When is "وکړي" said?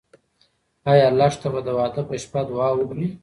2.75-3.07